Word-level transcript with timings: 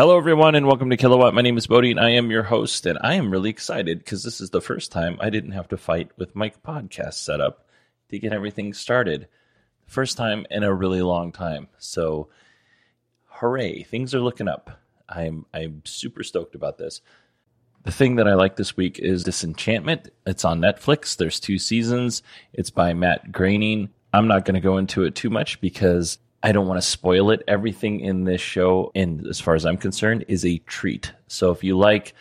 Hello, 0.00 0.16
everyone, 0.16 0.54
and 0.54 0.66
welcome 0.66 0.88
to 0.88 0.96
Kilowatt. 0.96 1.34
My 1.34 1.42
name 1.42 1.58
is 1.58 1.66
Bodie, 1.66 1.90
and 1.90 2.00
I 2.00 2.12
am 2.12 2.30
your 2.30 2.44
host. 2.44 2.86
And 2.86 2.98
I 3.02 3.16
am 3.16 3.30
really 3.30 3.50
excited 3.50 3.98
because 3.98 4.22
this 4.22 4.40
is 4.40 4.48
the 4.48 4.62
first 4.62 4.90
time 4.90 5.18
I 5.20 5.28
didn't 5.28 5.50
have 5.50 5.68
to 5.68 5.76
fight 5.76 6.10
with 6.16 6.34
my 6.34 6.48
podcast 6.48 7.22
setup 7.22 7.66
to 8.08 8.18
get 8.18 8.32
everything 8.32 8.72
started. 8.72 9.28
First 9.84 10.16
time 10.16 10.46
in 10.50 10.62
a 10.62 10.72
really 10.72 11.02
long 11.02 11.32
time. 11.32 11.68
So, 11.76 12.30
hooray! 13.26 13.82
Things 13.82 14.14
are 14.14 14.22
looking 14.22 14.48
up. 14.48 14.80
I'm 15.06 15.44
I'm 15.52 15.82
super 15.84 16.22
stoked 16.22 16.54
about 16.54 16.78
this. 16.78 17.02
The 17.82 17.92
thing 17.92 18.16
that 18.16 18.26
I 18.26 18.32
like 18.32 18.56
this 18.56 18.78
week 18.78 18.98
is 18.98 19.24
Disenchantment. 19.24 20.08
It's 20.24 20.46
on 20.46 20.62
Netflix. 20.62 21.14
There's 21.14 21.40
two 21.40 21.58
seasons. 21.58 22.22
It's 22.54 22.70
by 22.70 22.94
Matt 22.94 23.32
Groening. 23.32 23.90
I'm 24.14 24.28
not 24.28 24.46
going 24.46 24.54
to 24.54 24.60
go 24.62 24.78
into 24.78 25.04
it 25.04 25.14
too 25.14 25.28
much 25.28 25.60
because 25.60 26.16
I 26.42 26.52
don't 26.52 26.66
want 26.66 26.80
to 26.80 26.86
spoil 26.86 27.30
it. 27.30 27.42
Everything 27.46 28.00
in 28.00 28.24
this 28.24 28.40
show, 28.40 28.90
and 28.94 29.26
as 29.26 29.40
far 29.40 29.54
as 29.54 29.66
I'm 29.66 29.76
concerned, 29.76 30.24
is 30.28 30.44
a 30.44 30.58
treat. 30.58 31.12
So 31.28 31.50
if 31.50 31.62
you 31.62 31.76
like 31.76 32.14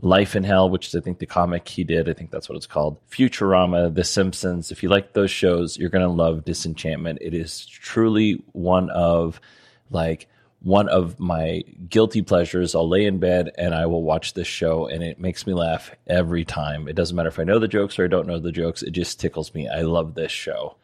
Life 0.00 0.34
in 0.34 0.44
Hell, 0.44 0.70
which 0.70 0.88
is 0.88 0.94
I 0.94 1.00
think 1.00 1.18
the 1.18 1.26
comic 1.26 1.68
he 1.68 1.84
did, 1.84 2.08
I 2.08 2.14
think 2.14 2.30
that's 2.30 2.48
what 2.48 2.56
it's 2.56 2.66
called, 2.66 2.98
Futurama, 3.10 3.94
The 3.94 4.04
Simpsons, 4.04 4.70
if 4.70 4.82
you 4.82 4.88
like 4.88 5.12
those 5.12 5.30
shows, 5.30 5.76
you're 5.76 5.90
going 5.90 6.06
to 6.06 6.12
love 6.12 6.44
Disenchantment. 6.44 7.18
It 7.20 7.34
is 7.34 7.66
truly 7.66 8.42
one 8.52 8.90
of 8.90 9.40
like 9.90 10.28
one 10.60 10.88
of 10.88 11.20
my 11.20 11.62
guilty 11.88 12.22
pleasures. 12.22 12.74
I'll 12.74 12.88
lay 12.88 13.04
in 13.04 13.18
bed 13.18 13.52
and 13.56 13.74
I 13.74 13.86
will 13.86 14.02
watch 14.02 14.34
this 14.34 14.48
show 14.48 14.86
and 14.86 15.02
it 15.02 15.20
makes 15.20 15.46
me 15.46 15.52
laugh 15.52 15.94
every 16.06 16.44
time. 16.44 16.88
It 16.88 16.96
doesn't 16.96 17.14
matter 17.14 17.28
if 17.28 17.38
I 17.38 17.44
know 17.44 17.58
the 17.58 17.68
jokes 17.68 17.98
or 17.98 18.04
I 18.04 18.08
don't 18.08 18.26
know 18.26 18.38
the 18.38 18.52
jokes. 18.52 18.82
It 18.82 18.90
just 18.92 19.20
tickles 19.20 19.54
me. 19.54 19.68
I 19.68 19.82
love 19.82 20.14
this 20.14 20.32
show 20.32 20.76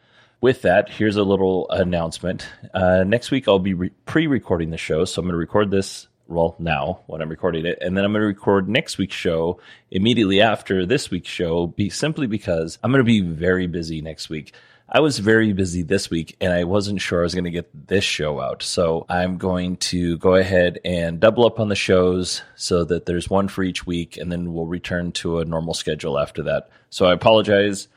with 0.43 0.63
that, 0.63 0.89
here's 0.89 1.15
a 1.15 1.23
little 1.23 1.69
announcement. 1.69 2.45
Uh, 2.73 3.05
next 3.05 3.31
week, 3.31 3.47
I'll 3.47 3.59
be 3.59 3.73
re- 3.73 3.91
pre 4.05 4.27
recording 4.27 4.71
the 4.71 4.77
show. 4.77 5.05
So 5.05 5.21
I'm 5.21 5.25
going 5.25 5.31
to 5.31 5.37
record 5.37 5.71
this, 5.71 6.09
well, 6.27 6.57
now 6.59 6.99
when 7.05 7.21
I'm 7.21 7.29
recording 7.29 7.65
it. 7.65 7.77
And 7.79 7.95
then 7.95 8.03
I'm 8.03 8.11
going 8.11 8.23
to 8.23 8.27
record 8.27 8.67
next 8.67 8.97
week's 8.97 9.15
show 9.15 9.61
immediately 9.89 10.41
after 10.41 10.85
this 10.85 11.09
week's 11.09 11.29
show, 11.29 11.67
be, 11.67 11.89
simply 11.89 12.27
because 12.27 12.77
I'm 12.83 12.91
going 12.91 12.99
to 12.99 13.05
be 13.05 13.21
very 13.21 13.67
busy 13.67 14.01
next 14.01 14.29
week. 14.29 14.53
I 14.89 14.99
was 14.99 15.17
very 15.17 15.53
busy 15.53 15.81
this 15.81 16.09
week 16.09 16.35
and 16.41 16.51
I 16.51 16.65
wasn't 16.65 16.99
sure 16.99 17.21
I 17.21 17.23
was 17.23 17.33
going 17.33 17.45
to 17.45 17.49
get 17.49 17.87
this 17.87 18.03
show 18.03 18.41
out. 18.41 18.63
So 18.63 19.05
I'm 19.07 19.37
going 19.37 19.77
to 19.77 20.17
go 20.17 20.35
ahead 20.35 20.77
and 20.83 21.21
double 21.21 21.45
up 21.45 21.61
on 21.61 21.69
the 21.69 21.75
shows 21.75 22.41
so 22.55 22.83
that 22.83 23.05
there's 23.05 23.29
one 23.29 23.47
for 23.47 23.63
each 23.63 23.87
week 23.87 24.17
and 24.17 24.29
then 24.29 24.53
we'll 24.53 24.65
return 24.65 25.13
to 25.13 25.39
a 25.39 25.45
normal 25.45 25.73
schedule 25.73 26.19
after 26.19 26.43
that. 26.43 26.69
So 26.89 27.05
I 27.05 27.13
apologize 27.13 27.87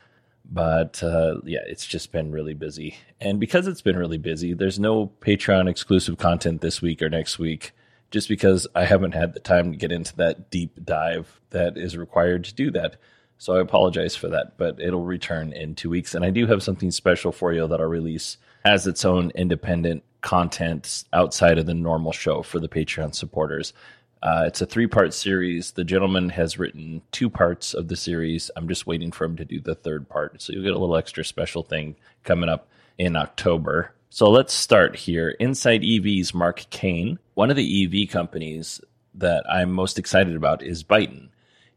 but 0.49 1.01
uh, 1.03 1.35
yeah, 1.43 1.59
it's 1.65 1.85
just 1.85 2.11
been 2.11 2.31
really 2.31 2.53
busy. 2.53 2.95
And 3.19 3.39
because 3.39 3.67
it's 3.67 3.81
been 3.81 3.97
really 3.97 4.17
busy, 4.17 4.53
there's 4.53 4.79
no 4.79 5.11
Patreon 5.21 5.69
exclusive 5.69 6.17
content 6.17 6.61
this 6.61 6.81
week 6.81 7.01
or 7.01 7.09
next 7.09 7.37
week, 7.37 7.73
just 8.11 8.29
because 8.29 8.67
I 8.75 8.85
haven't 8.85 9.13
had 9.13 9.33
the 9.33 9.39
time 9.39 9.71
to 9.71 9.77
get 9.77 9.91
into 9.91 10.15
that 10.17 10.49
deep 10.49 10.83
dive 10.83 11.39
that 11.49 11.77
is 11.77 11.97
required 11.97 12.45
to 12.45 12.53
do 12.53 12.71
that. 12.71 12.97
So 13.37 13.55
I 13.55 13.61
apologize 13.61 14.15
for 14.15 14.29
that, 14.29 14.57
but 14.57 14.79
it'll 14.79 15.03
return 15.03 15.53
in 15.53 15.75
two 15.75 15.89
weeks. 15.89 16.15
And 16.15 16.25
I 16.25 16.31
do 16.31 16.47
have 16.47 16.63
something 16.63 16.91
special 16.91 17.31
for 17.31 17.53
you 17.53 17.67
that 17.67 17.79
I'll 17.79 17.87
release 17.87 18.37
as 18.65 18.87
its 18.87 19.05
own 19.05 19.31
independent 19.35 20.03
content 20.21 21.03
outside 21.13 21.57
of 21.59 21.67
the 21.67 21.73
normal 21.73 22.11
show 22.11 22.41
for 22.41 22.59
the 22.59 22.67
Patreon 22.67 23.13
supporters. 23.13 23.73
Uh, 24.21 24.43
it's 24.47 24.61
a 24.61 24.65
three 24.65 24.87
part 24.87 25.13
series. 25.13 25.71
The 25.71 25.83
gentleman 25.83 26.29
has 26.29 26.57
written 26.57 27.01
two 27.11 27.29
parts 27.29 27.73
of 27.73 27.87
the 27.87 27.95
series. 27.95 28.49
I'm 28.55 28.67
just 28.67 28.87
waiting 28.87 29.11
for 29.11 29.25
him 29.25 29.37
to 29.37 29.45
do 29.45 29.59
the 29.59 29.75
third 29.75 30.09
part. 30.09 30.41
So 30.41 30.53
you'll 30.53 30.63
get 30.63 30.73
a 30.73 30.79
little 30.79 30.97
extra 30.97 31.23
special 31.23 31.63
thing 31.63 31.95
coming 32.23 32.49
up 32.49 32.67
in 32.97 33.15
October. 33.15 33.93
So 34.09 34.29
let's 34.29 34.53
start 34.53 34.95
here. 34.95 35.29
Inside 35.29 35.83
EV's 35.83 36.33
Mark 36.33 36.65
Kane. 36.69 37.19
One 37.35 37.49
of 37.49 37.55
the 37.57 38.03
EV 38.03 38.09
companies 38.09 38.81
that 39.15 39.43
I'm 39.49 39.71
most 39.71 39.99
excited 39.99 40.35
about 40.35 40.63
is 40.63 40.83
Byton. 40.83 41.29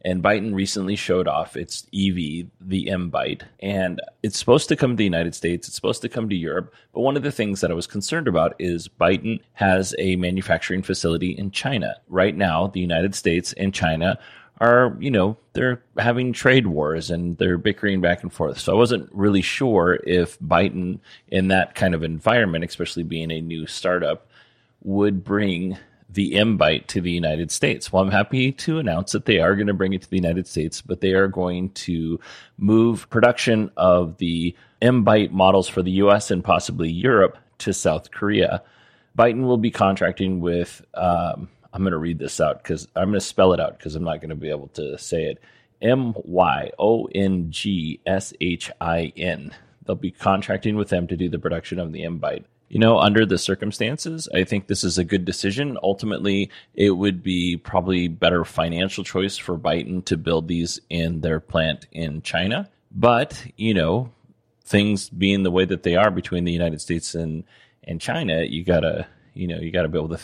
And 0.02 0.22
Byton 0.22 0.54
recently 0.54 0.96
showed 0.96 1.28
off 1.28 1.56
its 1.56 1.86
EV, 1.94 2.46
the 2.60 2.88
M 2.88 3.10
Byte, 3.10 3.42
and 3.60 4.00
it's 4.22 4.38
supposed 4.38 4.68
to 4.70 4.76
come 4.76 4.92
to 4.92 4.96
the 4.96 5.04
United 5.04 5.34
States. 5.34 5.68
It's 5.68 5.76
supposed 5.76 6.00
to 6.02 6.08
come 6.08 6.28
to 6.30 6.34
Europe. 6.34 6.72
But 6.92 7.02
one 7.02 7.16
of 7.16 7.22
the 7.22 7.32
things 7.32 7.60
that 7.60 7.70
I 7.70 7.74
was 7.74 7.86
concerned 7.86 8.26
about 8.26 8.54
is 8.58 8.88
Byton 8.88 9.40
has 9.54 9.94
a 9.98 10.16
manufacturing 10.16 10.82
facility 10.82 11.32
in 11.32 11.50
China. 11.50 11.96
Right 12.08 12.34
now, 12.34 12.68
the 12.68 12.80
United 12.80 13.14
States 13.14 13.52
and 13.54 13.74
China 13.74 14.18
are, 14.60 14.96
you 15.00 15.10
know, 15.10 15.36
they're 15.54 15.82
having 15.98 16.32
trade 16.32 16.66
wars 16.66 17.10
and 17.10 17.36
they're 17.38 17.58
bickering 17.58 18.00
back 18.00 18.22
and 18.22 18.32
forth. 18.32 18.58
So 18.58 18.72
I 18.72 18.76
wasn't 18.76 19.08
really 19.12 19.42
sure 19.42 20.00
if 20.06 20.38
Byton, 20.38 21.00
in 21.28 21.48
that 21.48 21.74
kind 21.74 21.94
of 21.94 22.02
environment, 22.02 22.64
especially 22.64 23.02
being 23.02 23.30
a 23.30 23.40
new 23.40 23.66
startup, 23.66 24.28
would 24.82 25.24
bring 25.24 25.76
the 26.12 26.36
M 26.36 26.58
Byte 26.58 26.86
to 26.88 27.00
the 27.00 27.10
United 27.10 27.50
States. 27.50 27.92
Well, 27.92 28.02
I'm 28.02 28.10
happy 28.10 28.52
to 28.52 28.78
announce 28.78 29.12
that 29.12 29.26
they 29.26 29.38
are 29.38 29.54
going 29.54 29.68
to 29.68 29.74
bring 29.74 29.92
it 29.92 30.02
to 30.02 30.10
the 30.10 30.16
United 30.16 30.46
States, 30.46 30.80
but 30.80 31.00
they 31.00 31.12
are 31.12 31.28
going 31.28 31.70
to 31.70 32.18
move 32.58 33.08
production 33.10 33.70
of 33.76 34.18
the 34.18 34.54
M 34.82 35.04
Byte 35.04 35.30
models 35.30 35.68
for 35.68 35.82
the 35.82 35.92
US 35.92 36.30
and 36.30 36.42
possibly 36.42 36.90
Europe 36.90 37.38
to 37.58 37.72
South 37.72 38.10
Korea. 38.10 38.62
Byton 39.16 39.42
will 39.42 39.58
be 39.58 39.70
contracting 39.70 40.40
with, 40.40 40.82
um, 40.94 41.48
I'm 41.72 41.82
going 41.82 41.92
to 41.92 41.98
read 41.98 42.18
this 42.18 42.40
out 42.40 42.62
because 42.62 42.88
I'm 42.96 43.08
going 43.08 43.14
to 43.14 43.20
spell 43.20 43.52
it 43.52 43.60
out 43.60 43.78
because 43.78 43.94
I'm 43.94 44.04
not 44.04 44.20
going 44.20 44.30
to 44.30 44.36
be 44.36 44.50
able 44.50 44.68
to 44.68 44.98
say 44.98 45.24
it. 45.24 45.40
M 45.82 46.14
Y 46.16 46.70
O 46.78 47.06
N 47.06 47.50
G 47.50 48.00
S 48.06 48.32
H 48.40 48.70
I 48.80 49.12
N. 49.16 49.52
They'll 49.84 49.96
be 49.96 50.10
contracting 50.10 50.76
with 50.76 50.90
them 50.90 51.06
to 51.06 51.16
do 51.16 51.28
the 51.28 51.38
production 51.38 51.78
of 51.78 51.92
the 51.92 52.04
M 52.04 52.20
Byte 52.20 52.44
you 52.70 52.78
know, 52.78 52.98
under 52.98 53.26
the 53.26 53.36
circumstances, 53.36 54.28
I 54.32 54.44
think 54.44 54.68
this 54.68 54.84
is 54.84 54.96
a 54.96 55.04
good 55.04 55.24
decision. 55.24 55.76
Ultimately, 55.82 56.50
it 56.72 56.90
would 56.90 57.20
be 57.20 57.56
probably 57.56 58.06
better 58.06 58.44
financial 58.44 59.02
choice 59.02 59.36
for 59.36 59.58
Byton 59.58 60.04
to 60.04 60.16
build 60.16 60.46
these 60.46 60.80
in 60.88 61.20
their 61.20 61.40
plant 61.40 61.88
in 61.90 62.22
China. 62.22 62.70
But, 62.92 63.44
you 63.56 63.74
know, 63.74 64.12
things 64.64 65.10
being 65.10 65.42
the 65.42 65.50
way 65.50 65.64
that 65.64 65.82
they 65.82 65.96
are 65.96 66.12
between 66.12 66.44
the 66.44 66.52
United 66.52 66.80
States 66.80 67.16
and, 67.16 67.42
and 67.82 68.00
China, 68.00 68.44
you 68.44 68.62
gotta, 68.62 69.08
you 69.34 69.48
know, 69.48 69.58
you 69.58 69.72
gotta 69.72 69.88
be 69.88 69.98
able 69.98 70.16
to, 70.16 70.20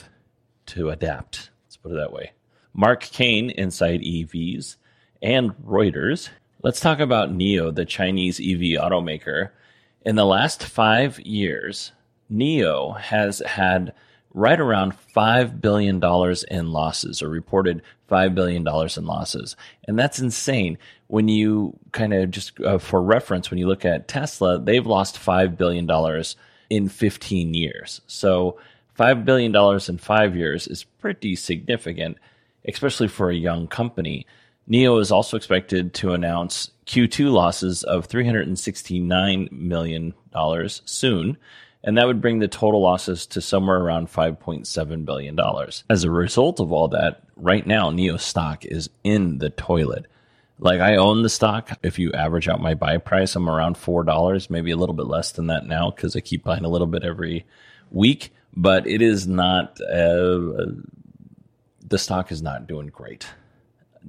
to 0.66 0.90
adapt. 0.90 1.50
Let's 1.64 1.76
put 1.76 1.90
it 1.90 1.96
that 1.96 2.12
way. 2.12 2.31
Mark 2.72 3.00
Kane 3.00 3.50
inside 3.50 4.02
EVs 4.02 4.76
and 5.20 5.50
Reuters. 5.64 6.28
Let's 6.62 6.78
talk 6.78 7.00
about 7.00 7.32
NIO, 7.32 7.75
the 7.75 7.84
Chinese 7.84 8.38
EV 8.38 8.81
automaker. 8.81 9.50
In 10.04 10.14
the 10.14 10.25
last 10.25 10.62
five 10.62 11.19
years, 11.19 11.90
NIO 12.31 12.99
has 12.99 13.40
had 13.40 13.93
right 14.34 14.61
around 14.61 14.94
$5 15.17 15.61
billion 15.62 15.96
in 16.50 16.70
losses, 16.70 17.23
or 17.23 17.28
reported 17.28 17.82
$5 18.11 18.34
billion 18.34 18.67
in 18.67 19.06
losses. 19.06 19.56
And 19.88 19.99
that's 19.99 20.19
insane. 20.19 20.76
When 21.06 21.28
you 21.28 21.78
kind 21.93 22.12
of 22.12 22.31
just, 22.31 22.61
uh, 22.61 22.76
for 22.76 23.02
reference, 23.02 23.50
when 23.50 23.58
you 23.58 23.67
look 23.67 23.87
at 23.87 24.08
Tesla, 24.08 24.58
they've 24.58 24.87
lost 24.87 25.17
$5 25.17 25.56
billion 25.56 25.88
in 26.69 26.88
15 26.88 27.55
years. 27.55 28.02
So 28.06 28.58
$5 28.99 29.25
billion 29.25 29.55
in 29.88 29.99
five 29.99 30.37
years 30.37 30.67
is 30.67 30.84
pretty 30.84 31.37
significant, 31.37 32.19
especially 32.67 33.08
for 33.08 33.31
a 33.31 33.34
young 33.34 33.67
company. 33.67 34.26
NIO 34.69 35.00
is 35.00 35.12
also 35.12 35.37
expected 35.37 35.94
to 35.94 36.12
announce 36.12 36.70
Q2 36.87 37.31
losses 37.31 37.84
of 37.84 38.08
$369 38.08 39.52
million 39.52 40.14
soon, 40.84 41.37
and 41.86 41.96
that 41.96 42.06
would 42.06 42.20
bring 42.20 42.40
the 42.40 42.48
total 42.48 42.82
losses 42.82 43.26
to 43.28 43.40
somewhere 43.40 43.78
around 43.78 44.08
$5.7 44.08 45.04
billion. 45.04 45.38
As 45.88 46.02
a 46.02 46.10
result 46.10 46.58
of 46.58 46.72
all 46.72 46.88
that, 46.88 47.22
right 47.36 47.64
now, 47.64 47.90
NIO 47.90 48.18
stock 48.18 48.64
is 48.64 48.90
in 49.04 49.38
the 49.38 49.50
toilet. 49.50 50.06
Like 50.58 50.80
I 50.80 50.96
own 50.96 51.22
the 51.22 51.28
stock. 51.28 51.70
If 51.84 52.00
you 52.00 52.12
average 52.12 52.48
out 52.48 52.60
my 52.60 52.74
buy 52.74 52.98
price, 52.98 53.36
I'm 53.36 53.48
around 53.48 53.76
$4, 53.76 54.50
maybe 54.50 54.72
a 54.72 54.76
little 54.76 54.96
bit 54.96 55.06
less 55.06 55.30
than 55.30 55.46
that 55.46 55.66
now 55.66 55.92
because 55.92 56.16
I 56.16 56.20
keep 56.20 56.42
buying 56.42 56.64
a 56.64 56.68
little 56.68 56.88
bit 56.88 57.04
every 57.04 57.46
week, 57.92 58.32
but 58.52 58.84
it 58.88 59.00
is 59.00 59.28
not, 59.28 59.80
uh, 59.80 60.66
the 61.86 61.98
stock 61.98 62.32
is 62.32 62.42
not 62.42 62.66
doing 62.66 62.88
great. 62.88 63.28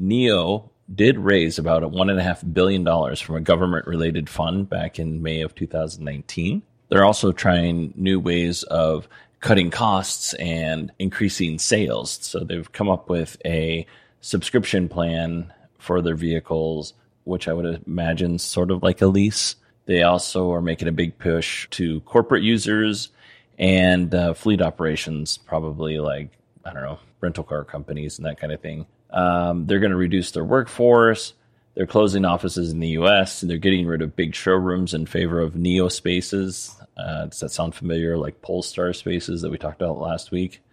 NIO 0.02 0.70
did 0.94 1.20
raise 1.20 1.60
about 1.60 1.90
one 1.92 2.10
and 2.10 2.20
a 2.20 2.24
half 2.24 2.44
billion 2.54 2.84
dollars 2.84 3.22
from 3.22 3.36
a 3.36 3.42
government 3.42 3.86
related 3.86 4.30
fund 4.30 4.68
back 4.68 4.98
in 4.98 5.22
May 5.22 5.42
of 5.42 5.54
2019. 5.54 6.64
They're 6.90 7.06
also 7.06 7.32
trying 7.32 7.94
new 7.96 8.20
ways 8.20 8.64
of 8.64 9.08
cutting 9.40 9.70
costs 9.70 10.34
and 10.36 10.92
increasing 11.00 11.60
sales. 11.60 12.20
So 12.22 12.40
they've 12.40 12.72
come 12.72 12.90
up 12.90 13.10
with 13.10 13.38
a 13.46 13.86
subscription 14.22 14.90
plan 14.90 15.54
for 15.78 16.02
their 16.02 16.16
vehicles, 16.16 16.94
which 17.24 17.48
I 17.48 17.54
would 17.54 17.84
imagine 17.86 18.40
sort 18.40 18.72
of 18.72 18.84
like 18.84 19.02
a 19.02 19.08
lease. 19.08 19.56
They 19.86 20.04
also 20.04 20.52
are 20.52 20.62
making 20.62 20.88
a 20.88 20.92
big 20.94 21.18
push 21.18 21.68
to 21.72 22.02
corporate 22.02 22.44
users 22.44 23.10
and 23.58 24.14
uh, 24.14 24.34
fleet 24.34 24.62
operations, 24.62 25.38
probably 25.38 26.00
like, 26.00 26.30
I 26.66 26.74
don't 26.74 26.84
know, 26.84 27.00
rental 27.22 27.44
car 27.44 27.64
companies 27.64 28.18
and 28.18 28.26
that 28.26 28.40
kind 28.40 28.54
of 28.54 28.62
thing. 28.62 28.86
Um, 29.10 29.66
they're 29.66 29.80
going 29.80 29.92
to 29.92 29.98
reduce 29.98 30.32
their 30.32 30.44
workforce. 30.44 31.34
They're 31.78 31.86
closing 31.86 32.26
offices 32.26 32.72
in 32.72 32.80
the 32.80 32.88
U.S. 32.88 33.44
and 33.44 33.52
they're 33.52 33.60
getting 33.60 33.86
rid 33.86 34.02
of 34.02 34.16
big 34.16 34.34
showrooms 34.34 34.96
in 34.96 35.06
favor 35.06 35.40
of 35.40 35.54
NIO 35.54 35.92
spaces. 35.92 36.76
Uh, 36.98 37.28
does 37.28 37.40
that 37.42 37.52
sound 37.52 37.76
familiar? 37.76 38.18
Like 38.18 38.42
Polestar 38.42 38.94
spaces 38.94 39.44
that 39.44 39.52
we 39.52 39.60
talked 39.60 39.80
about 39.80 40.00
last 40.00 40.32
week. 40.32 40.64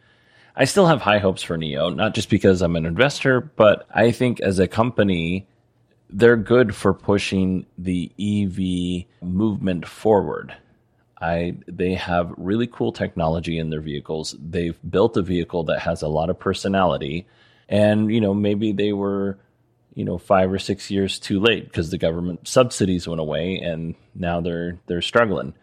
I 0.57 0.65
still 0.65 0.87
have 0.87 1.03
high 1.03 1.19
hopes 1.19 1.43
for 1.43 1.59
NIO, 1.59 1.95
not 1.95 2.15
just 2.15 2.31
because 2.31 2.63
I'm 2.63 2.75
an 2.75 2.87
investor, 2.87 3.43
but 3.43 3.87
I 3.95 4.13
think 4.13 4.41
as 4.41 4.59
a 4.59 4.67
company, 4.67 5.47
they're 6.09 6.39
good 6.39 6.75
for 6.75 6.95
pushing 6.95 7.67
the 7.77 8.11
EV 8.19 9.29
movement 9.29 9.87
forward. 9.87 10.57
I 11.21 11.59
they 11.69 11.93
have 11.97 12.33
really 12.39 12.67
cool 12.67 12.93
technology 12.93 13.59
in 13.59 13.69
their 13.69 13.83
vehicles. 13.83 14.37
They've 14.41 14.79
built 14.89 15.19
a 15.19 15.23
vehicle 15.23 15.65
that 15.65 15.81
has 15.81 16.01
a 16.01 16.09
lot 16.09 16.31
of 16.31 16.39
personality 16.39 17.27
and 17.69 18.13
you 18.13 18.21
know 18.21 18.35
maybe 18.35 18.73
they 18.73 18.93
were 18.93 19.39
you 19.95 20.05
know 20.05 20.19
five 20.19 20.53
or 20.53 20.59
six 20.59 20.91
years 20.91 21.19
too 21.19 21.41
late 21.41 21.65
because 21.65 21.91
the 21.91 21.99
government 21.99 22.47
subsidies 22.47 23.07
went 23.09 23.21
away 23.21 23.59
and 23.59 23.95
now 24.15 24.41
they're 24.41 24.79
they're 24.87 25.03
struggling. 25.03 25.55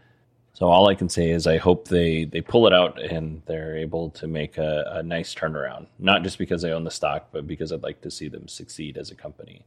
So 0.53 0.67
all 0.67 0.89
i 0.89 0.95
can 0.95 1.09
say 1.09 1.31
is 1.31 1.47
i 1.47 1.57
hope 1.57 1.87
they 1.87 2.25
they 2.25 2.41
pull 2.41 2.67
it 2.67 2.73
out 2.73 3.01
and 3.01 3.41
they're 3.47 3.77
able 3.77 4.11
to 4.11 4.27
make 4.27 4.59
a, 4.59 4.83
a 4.97 5.01
nice 5.01 5.33
turnaround 5.33 5.87
not 5.97 6.21
just 6.21 6.37
because 6.37 6.63
i 6.63 6.69
own 6.69 6.83
the 6.83 6.91
stock 6.91 7.29
but 7.31 7.47
because 7.47 7.71
i'd 7.71 7.81
like 7.81 8.01
to 8.01 8.11
see 8.11 8.27
them 8.27 8.47
succeed 8.47 8.97
as 8.97 9.09
a 9.09 9.15
company. 9.15 9.65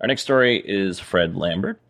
Our 0.00 0.08
next 0.08 0.22
story 0.22 0.58
is 0.58 0.98
fred 0.98 1.36
lambert. 1.36 1.80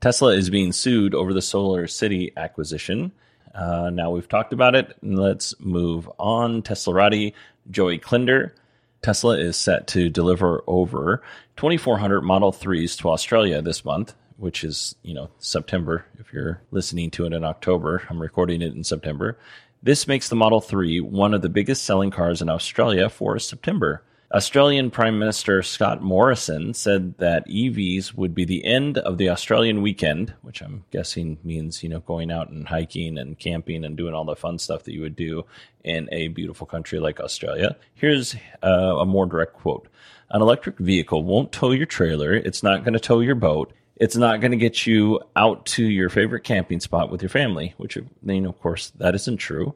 Tesla 0.00 0.32
is 0.34 0.48
being 0.48 0.72
sued 0.72 1.14
over 1.14 1.34
the 1.34 1.42
solar 1.42 1.88
city 1.88 2.32
acquisition. 2.36 3.10
Uh, 3.52 3.90
now 3.90 4.10
we've 4.10 4.28
talked 4.28 4.52
about 4.52 4.76
it. 4.76 4.96
Let's 5.02 5.54
move 5.58 6.08
on. 6.18 6.62
Teslarati 6.62 7.32
joey 7.70 7.98
klender 7.98 8.52
Tesla 9.02 9.38
is 9.38 9.56
set 9.56 9.86
to 9.88 10.08
deliver 10.10 10.62
over 10.66 11.22
2,400 11.56 12.22
Model 12.22 12.52
3s 12.52 12.98
to 12.98 13.10
Australia 13.10 13.62
this 13.62 13.84
month, 13.84 14.14
which 14.36 14.64
is, 14.64 14.94
you 15.02 15.14
know, 15.14 15.30
September. 15.38 16.04
If 16.18 16.32
you're 16.32 16.60
listening 16.70 17.10
to 17.12 17.26
it 17.26 17.32
in 17.32 17.44
October, 17.44 18.02
I'm 18.10 18.20
recording 18.20 18.62
it 18.62 18.74
in 18.74 18.84
September. 18.84 19.38
This 19.82 20.08
makes 20.08 20.28
the 20.28 20.36
Model 20.36 20.60
3 20.60 21.00
one 21.00 21.34
of 21.34 21.42
the 21.42 21.48
biggest 21.48 21.84
selling 21.84 22.10
cars 22.10 22.42
in 22.42 22.48
Australia 22.48 23.08
for 23.08 23.38
September. 23.38 24.02
Australian 24.30 24.90
Prime 24.90 25.18
Minister 25.18 25.62
Scott 25.62 26.02
Morrison 26.02 26.74
said 26.74 27.16
that 27.16 27.48
EVs 27.48 28.12
would 28.12 28.34
be 28.34 28.44
the 28.44 28.62
end 28.62 28.98
of 28.98 29.16
the 29.16 29.30
Australian 29.30 29.80
weekend, 29.80 30.34
which 30.42 30.60
I'm 30.60 30.84
guessing 30.90 31.38
means, 31.42 31.82
you 31.82 31.88
know, 31.88 32.00
going 32.00 32.30
out 32.30 32.50
and 32.50 32.68
hiking 32.68 33.16
and 33.16 33.38
camping 33.38 33.86
and 33.86 33.96
doing 33.96 34.12
all 34.12 34.26
the 34.26 34.36
fun 34.36 34.58
stuff 34.58 34.84
that 34.84 34.92
you 34.92 35.00
would 35.00 35.16
do 35.16 35.46
in 35.82 36.10
a 36.12 36.28
beautiful 36.28 36.66
country 36.66 37.00
like 37.00 37.20
Australia. 37.20 37.74
Here's 37.94 38.36
uh, 38.62 38.96
a 38.98 39.06
more 39.06 39.24
direct 39.24 39.54
quote 39.54 39.88
An 40.28 40.42
electric 40.42 40.76
vehicle 40.78 41.22
won't 41.22 41.50
tow 41.50 41.70
your 41.70 41.86
trailer, 41.86 42.34
it's 42.34 42.62
not 42.62 42.84
going 42.84 42.92
to 42.92 43.00
tow 43.00 43.20
your 43.20 43.34
boat. 43.34 43.72
It's 43.96 44.14
not 44.14 44.40
going 44.40 44.52
to 44.52 44.56
get 44.56 44.86
you 44.86 45.20
out 45.34 45.66
to 45.66 45.84
your 45.84 46.08
favorite 46.08 46.44
camping 46.44 46.78
spot 46.78 47.10
with 47.10 47.20
your 47.20 47.30
family, 47.30 47.74
which, 47.78 47.96
you 47.96 48.06
know, 48.22 48.50
of 48.50 48.60
course, 48.60 48.90
that 48.98 49.16
isn't 49.16 49.38
true. 49.38 49.74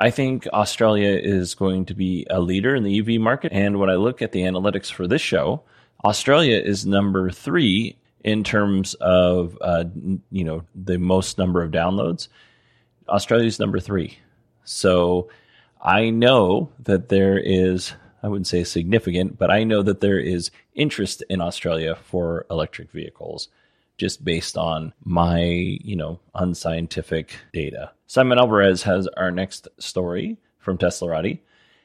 I 0.00 0.10
think 0.10 0.46
Australia 0.46 1.20
is 1.22 1.54
going 1.54 1.84
to 1.84 1.94
be 1.94 2.26
a 2.30 2.40
leader 2.40 2.74
in 2.74 2.84
the 2.84 2.98
EV 2.98 3.20
market. 3.20 3.52
And 3.52 3.78
when 3.78 3.90
I 3.90 3.96
look 3.96 4.22
at 4.22 4.32
the 4.32 4.40
analytics 4.40 4.90
for 4.90 5.06
this 5.06 5.20
show, 5.20 5.62
Australia 6.02 6.58
is 6.58 6.86
number 6.86 7.30
three 7.30 7.98
in 8.24 8.42
terms 8.42 8.94
of 8.94 9.58
uh, 9.60 9.84
you 10.30 10.44
know 10.44 10.62
the 10.74 10.98
most 10.98 11.36
number 11.36 11.62
of 11.62 11.70
downloads. 11.70 12.28
Australia 13.10 13.46
is 13.46 13.58
number 13.58 13.78
three. 13.78 14.18
So 14.64 15.28
I 15.82 16.08
know 16.08 16.70
that 16.80 17.10
there 17.10 17.38
is 17.38 17.92
I 18.22 18.28
wouldn't 18.28 18.46
say 18.46 18.64
significant, 18.64 19.38
but 19.38 19.50
I 19.50 19.64
know 19.64 19.82
that 19.82 20.00
there 20.00 20.18
is 20.18 20.50
interest 20.74 21.22
in 21.28 21.42
Australia 21.42 21.94
for 21.94 22.46
electric 22.50 22.90
vehicles 22.90 23.48
just 24.00 24.24
based 24.24 24.56
on 24.56 24.94
my, 25.04 25.42
you 25.42 25.94
know, 25.94 26.18
unscientific 26.34 27.36
data. 27.52 27.92
Simon 28.06 28.38
Alvarez 28.38 28.82
has 28.84 29.06
our 29.08 29.30
next 29.30 29.68
story 29.78 30.38
from 30.58 30.78
Teslarati. 30.78 31.40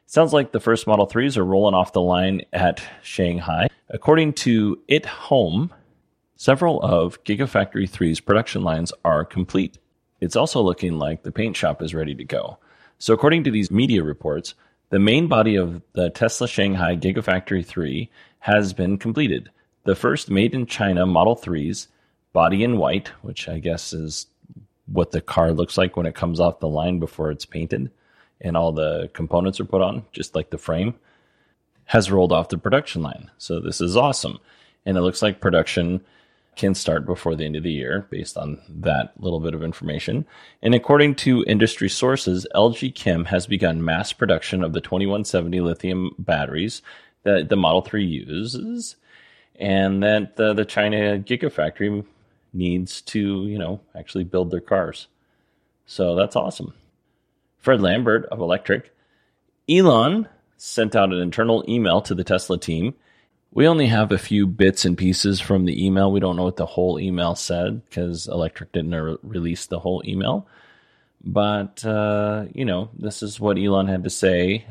Sounds 0.05 0.31
like 0.31 0.53
the 0.53 0.61
first 0.61 0.87
Model 0.87 1.07
3s 1.07 1.35
are 1.35 1.43
rolling 1.43 1.75
off 1.75 1.91
the 1.91 2.01
line 2.01 2.43
at 2.53 2.81
Shanghai. 3.03 3.67
According 3.89 4.31
to 4.33 4.79
It 4.87 5.05
Home, 5.05 5.73
several 6.37 6.81
of 6.81 7.21
Gigafactory 7.25 7.89
3's 7.89 8.21
production 8.21 8.63
lines 8.63 8.93
are 9.03 9.25
complete. 9.25 9.77
It's 10.21 10.37
also 10.37 10.61
looking 10.61 10.97
like 10.97 11.23
the 11.23 11.33
paint 11.33 11.57
shop 11.57 11.81
is 11.81 11.93
ready 11.93 12.15
to 12.15 12.23
go. 12.23 12.59
So, 12.97 13.13
according 13.13 13.43
to 13.43 13.51
these 13.51 13.69
media 13.69 14.03
reports, 14.03 14.53
the 14.89 14.99
main 14.99 15.27
body 15.27 15.57
of 15.57 15.81
the 15.91 16.11
Tesla 16.11 16.47
Shanghai 16.47 16.95
Gigafactory 16.95 17.65
3 17.65 18.09
has 18.39 18.71
been 18.71 18.97
completed. 18.97 19.49
The 19.83 19.95
first 19.95 20.29
made 20.29 20.53
in 20.53 20.65
China 20.65 21.05
Model 21.05 21.35
3s 21.35 21.87
body 22.35 22.65
in 22.65 22.77
white, 22.77 23.07
which 23.21 23.47
I 23.47 23.59
guess 23.59 23.93
is 23.93 24.27
what 24.87 25.11
the 25.11 25.21
car 25.21 25.53
looks 25.53 25.77
like 25.77 25.95
when 25.95 26.05
it 26.05 26.15
comes 26.15 26.39
off 26.39 26.59
the 26.59 26.67
line 26.67 26.99
before 26.99 27.31
it's 27.31 27.45
painted 27.45 27.89
and 28.41 28.57
all 28.57 28.73
the 28.73 29.09
components 29.13 29.59
are 29.61 29.65
put 29.65 29.81
on, 29.81 30.05
just 30.11 30.35
like 30.35 30.49
the 30.49 30.57
frame, 30.57 30.93
has 31.85 32.11
rolled 32.11 32.33
off 32.33 32.49
the 32.49 32.57
production 32.57 33.01
line. 33.01 33.31
So 33.37 33.61
this 33.61 33.79
is 33.79 33.95
awesome. 33.95 34.39
And 34.85 34.97
it 34.97 35.01
looks 35.01 35.21
like 35.21 35.39
production 35.39 36.03
can 36.57 36.75
start 36.75 37.05
before 37.05 37.35
the 37.35 37.45
end 37.45 37.55
of 37.55 37.63
the 37.63 37.71
year 37.71 38.05
based 38.09 38.37
on 38.37 38.61
that 38.67 39.13
little 39.17 39.39
bit 39.39 39.53
of 39.53 39.63
information. 39.63 40.25
And 40.61 40.75
according 40.75 41.15
to 41.15 41.45
industry 41.47 41.89
sources, 41.89 42.45
LG 42.53 42.95
Chem 42.95 43.25
has 43.25 43.47
begun 43.47 43.83
mass 43.83 44.11
production 44.11 44.61
of 44.61 44.73
the 44.73 44.81
2170 44.81 45.61
lithium 45.61 46.15
batteries 46.19 46.81
that 47.23 47.49
the 47.49 47.55
Model 47.55 47.81
3 47.81 48.05
uses, 48.05 48.97
and 49.55 50.03
that 50.03 50.35
the, 50.35 50.53
the 50.53 50.65
China 50.65 51.17
Gigafactory 51.17 52.05
needs 52.55 53.01
to, 53.01 53.45
you 53.47 53.57
know, 53.57 53.81
actually 53.95 54.23
build 54.23 54.51
their 54.51 54.61
cars. 54.61 55.07
So 55.85 56.15
that's 56.15 56.35
awesome. 56.35 56.73
Fred 57.59 57.81
Lambert 57.81 58.25
of 58.25 58.39
Electrek. 58.39 58.85
Elon 59.69 60.27
sent 60.57 60.95
out 60.95 61.11
an 61.11 61.19
internal 61.19 61.63
email 61.67 62.01
to 62.01 62.15
the 62.15 62.23
Tesla 62.23 62.57
team. 62.57 62.93
We 63.51 63.67
only 63.67 63.87
have 63.87 64.11
a 64.11 64.17
few 64.17 64.47
bits 64.47 64.85
and 64.85 64.97
pieces 64.97 65.39
from 65.39 65.65
the 65.65 65.85
email. 65.85 66.11
We 66.11 66.19
don't 66.19 66.35
know 66.35 66.43
what 66.43 66.57
the 66.57 66.65
whole 66.65 66.99
email 66.99 67.35
said 67.35 67.83
because 67.85 68.27
Electrek 68.27 68.71
didn't 68.71 68.93
re- 68.93 69.17
release 69.23 69.65
the 69.65 69.79
whole 69.79 70.03
email. 70.05 70.47
But, 71.23 71.83
uh, 71.85 72.45
you 72.53 72.65
know, 72.65 72.89
this 72.97 73.23
is 73.23 73.39
what 73.39 73.57
Elon 73.57 73.87
had 73.87 74.03
to 74.03 74.09
say. 74.09 74.65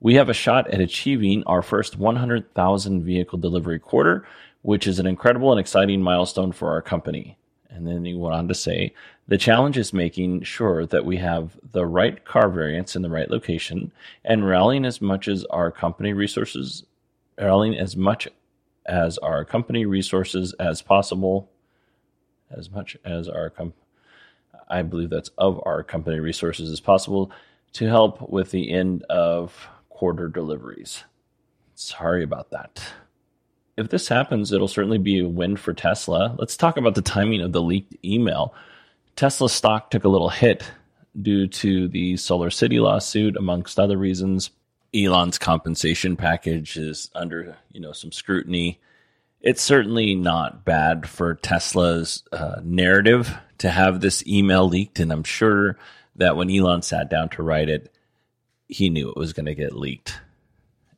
We 0.00 0.14
have 0.14 0.28
a 0.28 0.34
shot 0.34 0.70
at 0.70 0.80
achieving 0.80 1.44
our 1.44 1.62
first 1.62 1.98
100,000 1.98 3.02
vehicle 3.02 3.38
delivery 3.38 3.78
quarter 3.78 4.26
which 4.64 4.86
is 4.86 4.98
an 4.98 5.06
incredible 5.06 5.52
and 5.52 5.60
exciting 5.60 6.00
milestone 6.00 6.50
for 6.50 6.70
our 6.70 6.80
company. 6.80 7.36
And 7.68 7.86
then 7.86 8.02
he 8.06 8.14
went 8.14 8.34
on 8.34 8.48
to 8.48 8.54
say 8.54 8.94
the 9.28 9.36
challenge 9.36 9.76
is 9.76 9.92
making 9.92 10.42
sure 10.42 10.86
that 10.86 11.04
we 11.04 11.18
have 11.18 11.58
the 11.72 11.84
right 11.84 12.24
car 12.24 12.48
variants 12.48 12.96
in 12.96 13.02
the 13.02 13.10
right 13.10 13.30
location 13.30 13.92
and 14.24 14.48
rallying 14.48 14.86
as 14.86 15.02
much 15.02 15.28
as 15.28 15.44
our 15.50 15.70
company 15.70 16.14
resources, 16.14 16.82
rallying 17.38 17.76
as 17.76 17.94
much 17.94 18.26
as 18.86 19.18
our 19.18 19.44
company 19.44 19.84
resources 19.84 20.54
as 20.54 20.80
possible, 20.80 21.50
as 22.50 22.70
much 22.70 22.96
as 23.04 23.28
our 23.28 23.50
com- 23.50 23.74
I 24.70 24.80
believe 24.80 25.10
that's 25.10 25.30
of 25.36 25.60
our 25.66 25.82
company 25.82 26.20
resources 26.20 26.70
as 26.70 26.80
possible 26.80 27.30
to 27.74 27.86
help 27.86 28.30
with 28.30 28.50
the 28.50 28.70
end 28.70 29.02
of 29.10 29.68
quarter 29.90 30.26
deliveries. 30.26 31.04
Sorry 31.74 32.22
about 32.22 32.50
that 32.52 32.82
if 33.76 33.88
this 33.88 34.08
happens, 34.08 34.52
it'll 34.52 34.68
certainly 34.68 34.98
be 34.98 35.20
a 35.20 35.28
win 35.28 35.56
for 35.56 35.72
Tesla. 35.72 36.34
Let's 36.38 36.56
talk 36.56 36.76
about 36.76 36.94
the 36.94 37.02
timing 37.02 37.40
of 37.40 37.52
the 37.52 37.62
leaked 37.62 37.96
email. 38.04 38.54
Tesla 39.16 39.48
stock 39.48 39.90
took 39.90 40.04
a 40.04 40.08
little 40.08 40.28
hit 40.28 40.64
due 41.20 41.46
to 41.46 41.88
the 41.88 42.16
Solar 42.16 42.50
City 42.50 42.80
lawsuit, 42.80 43.36
amongst 43.36 43.78
other 43.78 43.96
reasons. 43.96 44.50
Elon's 44.94 45.38
compensation 45.38 46.16
package 46.16 46.76
is 46.76 47.10
under, 47.14 47.56
you 47.72 47.80
know, 47.80 47.92
some 47.92 48.12
scrutiny. 48.12 48.80
It's 49.40 49.62
certainly 49.62 50.14
not 50.14 50.64
bad 50.64 51.08
for 51.08 51.34
Tesla's 51.34 52.22
uh, 52.32 52.60
narrative 52.62 53.36
to 53.58 53.70
have 53.70 54.00
this 54.00 54.26
email 54.26 54.68
leaked, 54.68 55.00
and 55.00 55.12
I'm 55.12 55.24
sure 55.24 55.76
that 56.16 56.36
when 56.36 56.50
Elon 56.50 56.82
sat 56.82 57.10
down 57.10 57.28
to 57.30 57.42
write 57.42 57.68
it, 57.68 57.92
he 58.68 58.88
knew 58.88 59.10
it 59.10 59.16
was 59.16 59.32
going 59.32 59.46
to 59.46 59.54
get 59.54 59.76
leaked, 59.76 60.20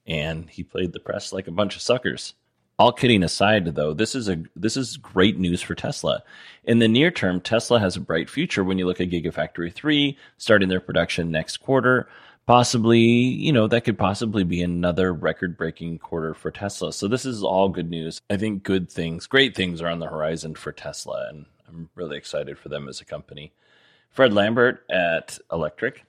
and 0.07 0.49
he 0.49 0.63
played 0.63 0.93
the 0.93 1.01
press 1.01 1.33
like 1.33 1.49
a 1.49 1.53
bunch 1.53 1.75
of 1.75 1.83
suckers 1.83 2.35
all 2.79 2.93
kidding 2.93 3.23
aside 3.23 3.65
though 3.75 3.95
this 3.95 4.15
is 4.15 4.29
a 4.29 4.43
this 4.55 4.77
is 4.77 4.97
great 4.99 5.39
news 5.39 5.63
for 5.63 5.75
tesla. 5.75 6.23
In 6.65 6.79
the 6.79 6.89
near 6.89 7.11
term 7.11 7.41
tesla 7.41 7.81
has 7.81 7.97
a 7.97 8.01
bright 8.01 8.29
future 8.29 8.65
when 8.65 8.79
you 8.79 8.87
look 8.87 9.01
at 9.01 9.11
gigafactory 9.11 9.73
3 9.73 10.17
starting 10.37 10.69
their 10.69 10.81
production 10.81 11.31
next 11.31 11.59
quarter. 11.59 12.09
Possibly 12.47 13.01
you 13.01 13.53
know 13.53 13.67
that 13.67 13.85
could 13.85 13.99
possibly 13.99 14.45
be 14.45 14.63
another 14.63 15.13
record 15.13 15.57
breaking 15.57 15.99
quarter 15.99 16.35
for 16.35 16.51
tesla. 16.51 16.93
So 16.93 17.09
this 17.09 17.25
is 17.25 17.43
all 17.43 17.69
good 17.69 17.91
news. 17.91 18.21
I 18.29 18.37
think 18.37 18.63
good 18.63 18.91
things 18.91 19.27
great 19.27 19.57
things 19.57 19.81
are 19.81 19.89
on 19.89 20.01
the 20.01 20.09
horizon 20.09 20.55
for 20.55 20.73
tesla 20.73 21.29
and 21.31 21.47
i'm 21.69 21.89
really 21.95 22.17
excited 22.17 22.59
for 22.59 22.69
them 22.69 22.89
as 22.89 23.01
a 23.01 23.07
company. 23.07 23.53
Fred 24.11 24.33
lambert 24.33 24.85
at 24.91 25.39
Electrek. 25.51 26.01